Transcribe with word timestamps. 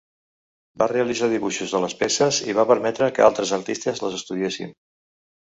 Va 0.81 0.87
realitzar 0.91 1.27
dibuixos 1.33 1.75
de 1.75 1.83
les 1.83 1.95
peces, 2.01 2.41
i 2.53 2.57
va 2.61 2.67
permetre 2.71 3.13
que 3.19 3.27
altres 3.29 3.55
artistes 3.61 4.03
les 4.07 4.21
estudiessin. 4.23 4.77